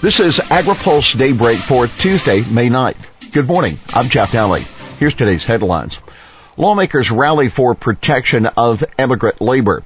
This 0.00 0.20
is 0.20 0.38
AgriPulse 0.38 1.18
Daybreak 1.18 1.58
for 1.58 1.88
Tuesday, 1.88 2.44
May 2.52 2.68
9th. 2.68 3.32
Good 3.32 3.48
morning. 3.48 3.78
I'm 3.92 4.08
Jeff 4.08 4.30
Nalley. 4.30 4.62
Here's 4.96 5.14
today's 5.14 5.44
headlines. 5.44 5.98
Lawmakers 6.56 7.10
rally 7.10 7.48
for 7.48 7.74
protection 7.74 8.46
of 8.46 8.84
immigrant 8.96 9.40
labor. 9.40 9.82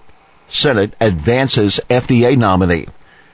Senate 0.51 0.93
advances 1.01 1.81
FDA 1.89 2.37
nominee. 2.37 2.89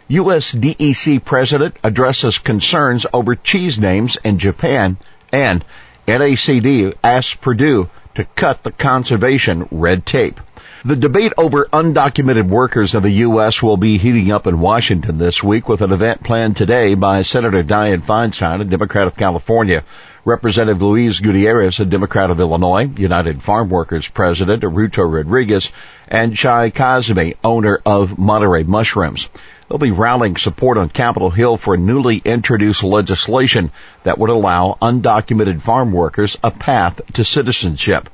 U.S. 0.06 0.52
DEC 0.52 1.24
president 1.24 1.74
addresses 1.82 2.38
concerns 2.38 3.06
over 3.12 3.34
cheese 3.34 3.80
names 3.80 4.16
in 4.22 4.38
Japan 4.38 4.98
and 5.32 5.64
NACD 6.06 6.94
asks 7.02 7.34
Perdue 7.34 7.90
to 8.14 8.24
cut 8.36 8.62
the 8.62 8.70
conservation 8.70 9.66
red 9.72 10.06
tape. 10.06 10.38
The 10.84 10.94
debate 10.94 11.32
over 11.36 11.64
undocumented 11.72 12.46
workers 12.46 12.94
in 12.94 13.02
the 13.02 13.10
U.S. 13.10 13.60
will 13.60 13.76
be 13.76 13.98
heating 13.98 14.30
up 14.30 14.46
in 14.46 14.60
Washington 14.60 15.18
this 15.18 15.42
week 15.42 15.68
with 15.68 15.80
an 15.80 15.90
event 15.90 16.22
planned 16.22 16.56
today 16.56 16.94
by 16.94 17.22
Senator 17.22 17.64
Dianne 17.64 18.00
Feinstein, 18.00 18.60
a 18.60 18.64
Democrat 18.64 19.08
of 19.08 19.16
California, 19.16 19.82
Representative 20.24 20.80
Luis 20.80 21.18
Gutierrez, 21.18 21.80
a 21.80 21.84
Democrat 21.84 22.30
of 22.30 22.38
Illinois, 22.38 22.88
United 22.96 23.42
Farm 23.42 23.70
Workers 23.70 24.06
President 24.06 24.62
Arturo 24.62 25.08
Rodriguez, 25.08 25.72
and 26.06 26.38
Shah 26.38 26.68
Kazemi, 26.68 27.34
owner 27.42 27.80
of 27.84 28.16
Monterey 28.16 28.62
Mushrooms. 28.62 29.28
They'll 29.68 29.78
be 29.78 29.90
rallying 29.90 30.36
support 30.36 30.78
on 30.78 30.90
Capitol 30.90 31.30
Hill 31.30 31.56
for 31.56 31.76
newly 31.76 32.18
introduced 32.18 32.84
legislation 32.84 33.72
that 34.04 34.18
would 34.18 34.30
allow 34.30 34.78
undocumented 34.80 35.60
farm 35.60 35.90
workers 35.90 36.38
a 36.44 36.52
path 36.52 37.00
to 37.14 37.24
citizenship. 37.24 38.08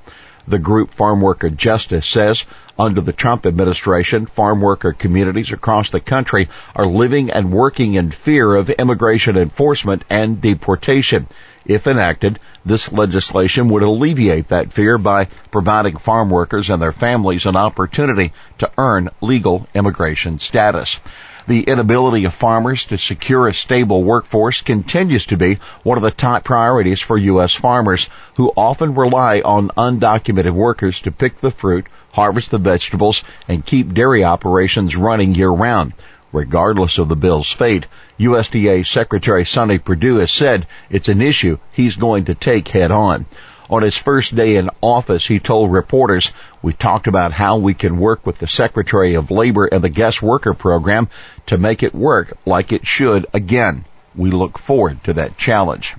The 0.47 0.59
group 0.59 0.93
Farm 0.93 1.21
Worker 1.21 1.49
Justice 1.49 2.07
says 2.07 2.45
under 2.79 3.01
the 3.01 3.13
Trump 3.13 3.47
administration, 3.47 4.27
farm 4.27 4.61
worker 4.61 4.93
communities 4.93 5.53
across 5.53 5.91
the 5.91 6.01
country 6.01 6.49
are 6.75 6.87
living 6.87 7.31
and 7.31 7.53
working 7.53 7.95
in 7.95 8.11
fear 8.11 8.55
of 8.55 8.69
immigration 8.69 9.37
enforcement 9.37 10.05
and 10.11 10.41
deportation. 10.41 11.29
If 11.65 11.87
enacted, 11.87 12.41
this 12.65 12.93
legislation 12.93 13.71
would 13.71 13.83
alleviate 13.83 14.49
that 14.49 14.73
fear 14.73 14.99
by 14.99 15.29
providing 15.51 15.97
farm 15.97 16.29
workers 16.29 16.69
and 16.69 16.83
their 16.83 16.93
families 16.93 17.47
an 17.47 17.57
opportunity 17.57 18.33
to 18.59 18.71
earn 18.77 19.09
legal 19.23 19.67
immigration 19.75 20.39
status. 20.41 21.01
The 21.47 21.65
inability 21.65 22.25
of 22.25 22.33
farmers 22.33 22.87
to 22.87 22.97
secure 22.97 23.49
a 23.49 23.53
stable 23.53 24.03
workforce 24.03 24.63
continues 24.63 25.27
to 25.27 25.37
be 25.37 25.59
one 25.83 25.99
of 25.99 26.03
the 26.03 26.11
top 26.11 26.43
priorities 26.43 27.03
for 27.03 27.19
U.S. 27.19 27.55
farmers 27.55 28.09
who 28.37 28.51
often 28.57 28.95
rely 28.95 29.43
on 29.45 29.69
undocumented 29.77 30.53
workers 30.53 31.01
to 31.01 31.13
pick 31.13 31.41
the 31.41 31.51
fruit, 31.51 31.87
harvest 32.13 32.51
the 32.51 32.59
vegetables, 32.59 33.23
and 33.47 33.67
keep 33.67 33.93
dairy 33.93 34.25
operations 34.25 34.97
running 34.97 35.35
year 35.35 35.51
round. 35.51 35.93
Regardless 36.33 36.97
of 36.97 37.11
the 37.11 37.17
bill's 37.17 37.53
fate, 37.53 37.87
USDA 38.19 38.87
Secretary 38.87 39.45
Sonny 39.45 39.79
Perdue 39.79 40.17
has 40.17 40.33
said 40.33 40.67
it's 40.89 41.09
an 41.09 41.21
issue 41.21 41.59
he's 41.73 41.97
going 41.97 42.25
to 42.25 42.35
take 42.35 42.69
head 42.69 42.91
on. 42.91 43.27
On 43.71 43.83
his 43.83 43.97
first 43.97 44.35
day 44.35 44.57
in 44.57 44.69
office, 44.83 45.27
he 45.27 45.39
told 45.39 45.73
reporters, 45.73 46.31
we 46.61 46.75
talked 46.75 47.07
about 47.07 47.33
how 47.33 47.57
we 47.57 47.73
can 47.73 47.99
work 47.99 48.27
with 48.27 48.39
the 48.39 48.47
Secretary 48.47 49.15
of 49.15 49.31
Labor 49.31 49.65
and 49.65 49.83
the 49.83 49.89
guest 49.89 50.23
worker 50.23 50.53
program 50.53 51.09
to 51.47 51.57
make 51.57 51.83
it 51.83 51.95
work 51.95 52.37
like 52.45 52.73
it 52.73 52.87
should 52.87 53.27
again. 53.33 53.87
We 54.15 54.31
look 54.31 54.59
forward 54.59 55.03
to 55.05 55.15
that 55.15 55.39
challenge. 55.39 55.97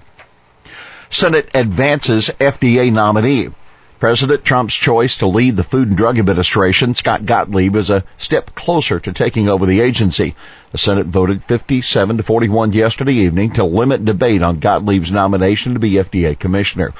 Senate 1.09 1.49
advances 1.55 2.29
FDA 2.39 2.91
nominee. 2.91 3.49
President 3.99 4.43
Trump's 4.43 4.75
choice 4.75 5.17
to 5.17 5.27
lead 5.27 5.55
the 5.55 5.63
Food 5.63 5.87
and 5.87 5.97
Drug 5.97 6.19
Administration, 6.19 6.93
Scott 6.93 7.25
Gottlieb, 7.25 7.75
is 7.75 7.89
a 7.89 8.03
step 8.17 8.53
closer 8.53 8.99
to 8.99 9.13
taking 9.13 9.49
over 9.49 9.65
the 9.65 9.79
agency. 9.79 10.35
The 10.71 10.77
Senate 10.77 11.07
voted 11.07 11.43
57 11.45 12.17
to 12.17 12.23
41 12.23 12.73
yesterday 12.73 13.13
evening 13.13 13.53
to 13.53 13.63
limit 13.63 14.05
debate 14.05 14.43
on 14.43 14.59
Gottlieb's 14.59 15.11
nomination 15.11 15.73
to 15.73 15.79
be 15.79 15.93
FDA 15.93 16.37
commissioner. 16.37 16.93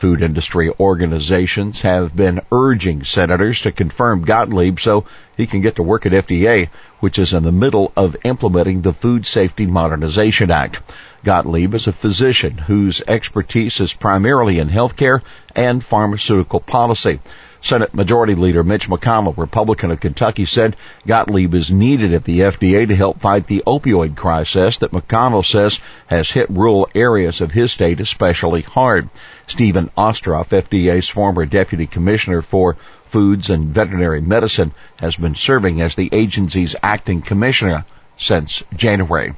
Food 0.00 0.22
industry 0.22 0.70
organizations 0.80 1.82
have 1.82 2.16
been 2.16 2.40
urging 2.50 3.04
senators 3.04 3.60
to 3.60 3.70
confirm 3.70 4.24
Gottlieb 4.24 4.80
so 4.80 5.04
he 5.36 5.46
can 5.46 5.60
get 5.60 5.76
to 5.76 5.82
work 5.82 6.06
at 6.06 6.12
FDA, 6.12 6.70
which 7.00 7.18
is 7.18 7.34
in 7.34 7.42
the 7.42 7.52
middle 7.52 7.92
of 7.94 8.16
implementing 8.24 8.80
the 8.80 8.94
Food 8.94 9.26
Safety 9.26 9.66
Modernization 9.66 10.50
Act. 10.50 10.80
Gottlieb 11.22 11.74
is 11.74 11.86
a 11.86 11.92
physician 11.92 12.56
whose 12.56 13.02
expertise 13.06 13.78
is 13.78 13.92
primarily 13.92 14.58
in 14.58 14.70
healthcare 14.70 15.20
and 15.54 15.84
pharmaceutical 15.84 16.60
policy. 16.60 17.20
Senate 17.62 17.92
Majority 17.92 18.34
Leader 18.34 18.62
Mitch 18.62 18.88
McConnell, 18.88 19.36
Republican 19.36 19.90
of 19.90 20.00
Kentucky, 20.00 20.46
said 20.46 20.76
Gottlieb 21.06 21.54
is 21.54 21.70
needed 21.70 22.14
at 22.14 22.24
the 22.24 22.40
FDA 22.40 22.88
to 22.88 22.96
help 22.96 23.20
fight 23.20 23.46
the 23.46 23.62
opioid 23.66 24.16
crisis 24.16 24.78
that 24.78 24.92
McConnell 24.92 25.44
says 25.44 25.80
has 26.06 26.30
hit 26.30 26.48
rural 26.48 26.88
areas 26.94 27.42
of 27.42 27.52
his 27.52 27.70
state 27.70 28.00
especially 28.00 28.62
hard. 28.62 29.10
Stephen 29.46 29.90
Ostroff, 29.96 30.48
FDA's 30.48 31.08
former 31.08 31.44
deputy 31.44 31.86
commissioner 31.86 32.40
for 32.40 32.76
foods 33.04 33.50
and 33.50 33.74
veterinary 33.74 34.22
medicine, 34.22 34.72
has 34.96 35.16
been 35.16 35.34
serving 35.34 35.82
as 35.82 35.94
the 35.94 36.08
agency's 36.12 36.76
acting 36.82 37.20
commissioner 37.20 37.84
since 38.16 38.62
January. 38.74 39.34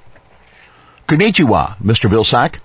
Konnichiwa, 1.09 1.77
Mr. 1.79 2.09
Vilsack. 2.09 2.61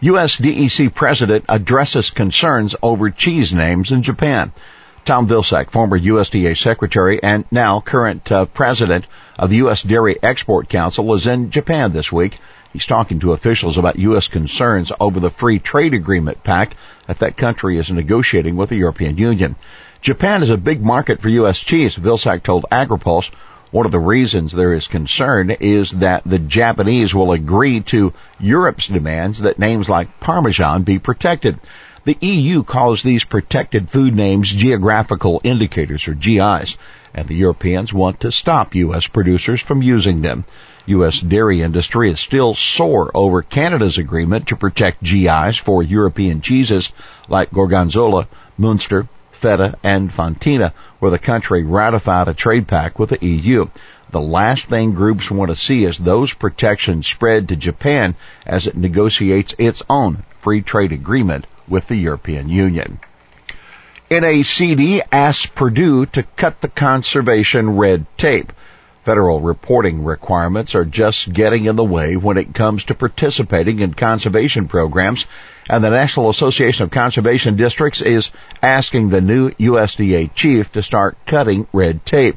U.S. 0.00 0.36
DEC 0.36 0.92
President 0.94 1.44
addresses 1.48 2.10
concerns 2.10 2.76
over 2.82 3.10
cheese 3.10 3.54
names 3.54 3.92
in 3.92 4.02
Japan. 4.02 4.52
Tom 5.06 5.28
Vilsack, 5.28 5.70
former 5.70 5.96
USDA 5.96 6.58
Secretary 6.58 7.22
and 7.22 7.44
now 7.52 7.78
current 7.80 8.30
uh, 8.32 8.44
President 8.46 9.06
of 9.38 9.50
the 9.50 9.58
U.S. 9.58 9.84
Dairy 9.84 10.20
Export 10.20 10.68
Council, 10.68 11.14
is 11.14 11.28
in 11.28 11.52
Japan 11.52 11.92
this 11.92 12.10
week. 12.10 12.40
He's 12.72 12.86
talking 12.86 13.20
to 13.20 13.32
officials 13.32 13.78
about 13.78 14.00
U.S. 14.00 14.26
concerns 14.26 14.90
over 14.98 15.20
the 15.20 15.30
free 15.30 15.60
trade 15.60 15.94
agreement 15.94 16.42
pact 16.42 16.74
that 17.06 17.20
that 17.20 17.36
country 17.36 17.78
is 17.78 17.88
negotiating 17.88 18.56
with 18.56 18.70
the 18.70 18.76
European 18.76 19.16
Union. 19.16 19.54
Japan 20.00 20.42
is 20.42 20.50
a 20.50 20.56
big 20.56 20.82
market 20.82 21.22
for 21.22 21.28
U.S. 21.28 21.60
cheese, 21.60 21.94
Vilsack 21.94 22.42
told 22.42 22.66
AgriPulse. 22.72 23.30
One 23.70 23.86
of 23.86 23.92
the 23.92 24.00
reasons 24.00 24.50
there 24.50 24.72
is 24.72 24.88
concern 24.88 25.50
is 25.52 25.92
that 25.92 26.22
the 26.26 26.40
Japanese 26.40 27.14
will 27.14 27.30
agree 27.30 27.80
to 27.92 28.12
Europe's 28.40 28.88
demands 28.88 29.40
that 29.42 29.60
names 29.60 29.88
like 29.88 30.18
Parmesan 30.18 30.82
be 30.82 30.98
protected. 30.98 31.60
The 32.06 32.18
EU 32.20 32.62
calls 32.62 33.02
these 33.02 33.24
protected 33.24 33.90
food 33.90 34.14
names 34.14 34.52
geographical 34.52 35.40
indicators 35.42 36.06
or 36.06 36.14
GIs, 36.14 36.78
and 37.12 37.26
the 37.26 37.34
Europeans 37.34 37.92
want 37.92 38.20
to 38.20 38.30
stop 38.30 38.76
U.S. 38.76 39.08
producers 39.08 39.60
from 39.60 39.82
using 39.82 40.22
them. 40.22 40.44
U.S. 40.86 41.18
dairy 41.18 41.62
industry 41.62 42.08
is 42.08 42.20
still 42.20 42.54
sore 42.54 43.10
over 43.12 43.42
Canada's 43.42 43.98
agreement 43.98 44.46
to 44.46 44.54
protect 44.54 45.02
GIs 45.02 45.56
for 45.56 45.82
European 45.82 46.40
cheeses 46.42 46.92
like 47.26 47.50
Gorgonzola, 47.50 48.28
Munster, 48.56 49.08
Feta, 49.32 49.74
and 49.82 50.12
Fontina, 50.12 50.74
where 51.00 51.10
the 51.10 51.18
country 51.18 51.64
ratified 51.64 52.28
a 52.28 52.34
trade 52.34 52.68
pact 52.68 53.00
with 53.00 53.10
the 53.10 53.26
EU. 53.26 53.66
The 54.12 54.20
last 54.20 54.68
thing 54.68 54.92
groups 54.92 55.28
want 55.28 55.50
to 55.50 55.56
see 55.56 55.84
is 55.84 55.98
those 55.98 56.32
protections 56.32 57.08
spread 57.08 57.48
to 57.48 57.56
Japan 57.56 58.14
as 58.46 58.68
it 58.68 58.76
negotiates 58.76 59.56
its 59.58 59.82
own 59.90 60.22
free 60.40 60.62
trade 60.62 60.92
agreement 60.92 61.46
with 61.68 61.86
the 61.88 61.96
European 61.96 62.48
Union. 62.48 62.98
NACD 64.10 65.00
asks 65.10 65.46
Perdue 65.46 66.06
to 66.06 66.22
cut 66.22 66.60
the 66.60 66.68
conservation 66.68 67.76
red 67.76 68.06
tape. 68.16 68.52
Federal 69.04 69.40
reporting 69.40 70.04
requirements 70.04 70.74
are 70.74 70.84
just 70.84 71.32
getting 71.32 71.64
in 71.64 71.76
the 71.76 71.84
way 71.84 72.16
when 72.16 72.36
it 72.36 72.54
comes 72.54 72.84
to 72.84 72.94
participating 72.94 73.80
in 73.80 73.94
conservation 73.94 74.68
programs, 74.68 75.26
and 75.68 75.82
the 75.82 75.90
National 75.90 76.30
Association 76.30 76.84
of 76.84 76.90
Conservation 76.90 77.56
Districts 77.56 78.00
is 78.00 78.30
asking 78.62 79.08
the 79.08 79.20
new 79.20 79.50
USDA 79.50 80.34
chief 80.34 80.70
to 80.72 80.82
start 80.82 81.16
cutting 81.26 81.66
red 81.72 82.04
tape. 82.06 82.36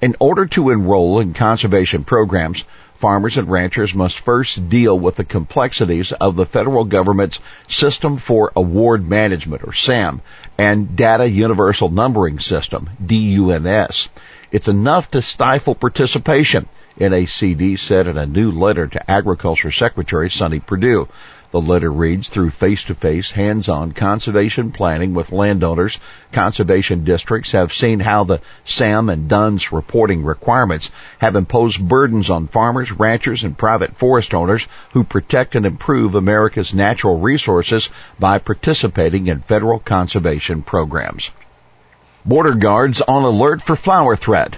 In 0.00 0.16
order 0.18 0.46
to 0.46 0.70
enroll 0.70 1.20
in 1.20 1.32
conservation 1.32 2.04
programs, 2.04 2.64
farmers 2.94 3.38
and 3.38 3.50
ranchers 3.50 3.94
must 3.94 4.20
first 4.20 4.68
deal 4.68 4.98
with 4.98 5.16
the 5.16 5.24
complexities 5.24 6.12
of 6.12 6.36
the 6.36 6.46
federal 6.46 6.84
government's 6.84 7.38
System 7.68 8.16
for 8.16 8.52
Award 8.56 9.08
Management, 9.08 9.62
or 9.64 9.72
SAM, 9.72 10.20
and 10.56 10.96
Data 10.96 11.28
Universal 11.28 11.90
Numbering 11.90 12.38
System, 12.38 12.90
DUNS. 13.04 14.08
It's 14.52 14.68
enough 14.68 15.10
to 15.10 15.22
stifle 15.22 15.74
participation, 15.74 16.68
NACD 16.98 17.78
said 17.78 18.06
in 18.06 18.16
a 18.16 18.26
new 18.26 18.52
letter 18.52 18.86
to 18.86 19.10
Agriculture 19.10 19.72
Secretary 19.72 20.30
Sonny 20.30 20.60
Perdue. 20.60 21.08
The 21.54 21.60
letter 21.60 21.92
reads 21.92 22.26
through 22.26 22.50
face-to-face, 22.50 23.30
hands-on 23.30 23.92
conservation 23.92 24.72
planning 24.72 25.14
with 25.14 25.30
landowners. 25.30 26.00
Conservation 26.32 27.04
districts 27.04 27.52
have 27.52 27.72
seen 27.72 28.00
how 28.00 28.24
the 28.24 28.40
SAM 28.64 29.08
and 29.08 29.28
DUNS 29.28 29.70
reporting 29.70 30.24
requirements 30.24 30.90
have 31.20 31.36
imposed 31.36 31.80
burdens 31.80 32.28
on 32.28 32.48
farmers, 32.48 32.90
ranchers, 32.90 33.44
and 33.44 33.56
private 33.56 33.96
forest 33.96 34.34
owners 34.34 34.66
who 34.94 35.04
protect 35.04 35.54
and 35.54 35.64
improve 35.64 36.16
America's 36.16 36.74
natural 36.74 37.20
resources 37.20 37.88
by 38.18 38.38
participating 38.38 39.28
in 39.28 39.38
federal 39.38 39.78
conservation 39.78 40.60
programs. 40.60 41.30
Border 42.24 42.54
guards 42.54 43.00
on 43.00 43.22
alert 43.22 43.62
for 43.62 43.76
flower 43.76 44.16
threat. 44.16 44.56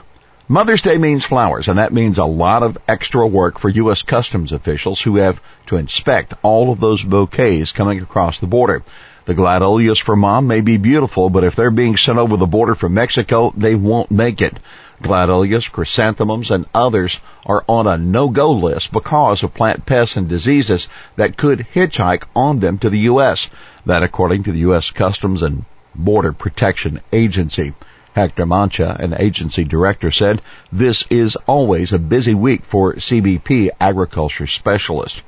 Mother's 0.48 0.82
Day 0.82 0.96
means 0.96 1.24
flowers, 1.24 1.66
and 1.66 1.80
that 1.80 1.92
means 1.92 2.18
a 2.18 2.24
lot 2.24 2.62
of 2.62 2.78
extra 2.86 3.26
work 3.26 3.58
for 3.58 3.68
U.S. 3.68 4.02
Customs 4.02 4.52
officials 4.52 5.00
who 5.00 5.16
have 5.16 5.42
to 5.66 5.76
inspect 5.76 6.34
all 6.44 6.70
of 6.70 6.78
those 6.78 7.02
bouquets 7.02 7.72
coming 7.72 8.00
across 8.00 8.38
the 8.38 8.46
border. 8.46 8.84
The 9.24 9.34
gladiolus 9.34 10.00
for 10.00 10.14
mom 10.14 10.46
may 10.46 10.60
be 10.60 10.76
beautiful, 10.76 11.30
but 11.30 11.42
if 11.42 11.56
they're 11.56 11.72
being 11.72 11.96
sent 11.96 12.18
over 12.18 12.36
the 12.36 12.46
border 12.46 12.76
from 12.76 12.94
Mexico, 12.94 13.52
they 13.56 13.74
won't 13.74 14.12
make 14.12 14.40
it. 14.40 14.56
Gladiolus, 15.02 15.68
chrysanthemums, 15.72 16.52
and 16.52 16.66
others 16.72 17.18
are 17.44 17.64
on 17.68 17.88
a 17.88 17.98
no-go 17.98 18.52
list 18.52 18.92
because 18.92 19.42
of 19.42 19.52
plant 19.52 19.84
pests 19.84 20.16
and 20.16 20.28
diseases 20.28 20.86
that 21.16 21.36
could 21.36 21.66
hitchhike 21.74 22.22
on 22.36 22.60
them 22.60 22.78
to 22.78 22.88
the 22.88 23.00
U.S. 23.10 23.48
That 23.84 24.04
according 24.04 24.44
to 24.44 24.52
the 24.52 24.60
U.S. 24.60 24.92
Customs 24.92 25.42
and 25.42 25.64
Border 25.96 26.32
Protection 26.32 27.00
Agency. 27.12 27.74
Hector 28.16 28.46
Mancha, 28.46 28.96
an 28.98 29.14
agency 29.18 29.62
director, 29.62 30.10
said 30.10 30.40
this 30.72 31.06
is 31.10 31.36
always 31.46 31.92
a 31.92 31.98
busy 31.98 32.32
week 32.32 32.64
for 32.64 32.94
CBP 32.94 33.68
agriculture 33.78 34.46
specialists. 34.46 35.20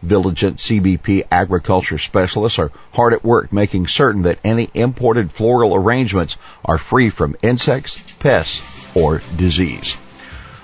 Vigilant 0.00 0.38
CBP 0.38 1.24
agriculture 1.28 1.98
specialists 1.98 2.60
are 2.60 2.70
hard 2.92 3.14
at 3.14 3.24
work 3.24 3.52
making 3.52 3.88
certain 3.88 4.22
that 4.22 4.38
any 4.44 4.70
imported 4.74 5.32
floral 5.32 5.74
arrangements 5.74 6.36
are 6.64 6.78
free 6.78 7.10
from 7.10 7.34
insects, 7.42 8.00
pests, 8.20 8.62
or 8.94 9.20
disease. 9.36 9.96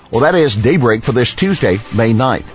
Well, 0.09 0.21
that 0.21 0.35
is 0.35 0.55
Daybreak 0.55 1.03
for 1.03 1.11
this 1.11 1.33
Tuesday, 1.33 1.79
May 1.93 2.13
9th. 2.13 2.52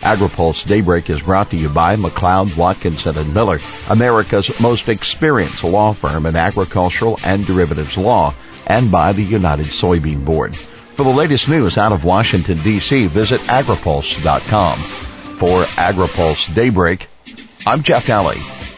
AgriPulse 0.00 0.66
Daybreak 0.66 1.10
is 1.10 1.20
brought 1.20 1.50
to 1.50 1.56
you 1.56 1.68
by 1.68 1.96
McLeod, 1.96 2.56
Watkinson 2.56 3.18
and 3.18 3.34
Miller, 3.34 3.58
America's 3.90 4.60
most 4.60 4.88
experienced 4.88 5.64
law 5.64 5.92
firm 5.92 6.26
in 6.26 6.36
agricultural 6.36 7.18
and 7.24 7.44
derivatives 7.44 7.96
law 7.96 8.32
and 8.66 8.90
by 8.90 9.12
the 9.12 9.22
United 9.22 9.66
Soybean 9.66 10.24
Board. 10.24 10.54
For 10.54 11.04
the 11.04 11.10
latest 11.10 11.48
news 11.48 11.78
out 11.78 11.92
of 11.92 12.04
Washington, 12.04 12.58
D.C., 12.62 13.06
visit 13.06 13.40
agripulse.com. 13.42 14.78
For 14.78 15.62
AgriPulse 15.62 16.54
Daybreak, 16.54 17.06
I'm 17.66 17.82
Jeff 17.82 18.06
Nalley. 18.06 18.77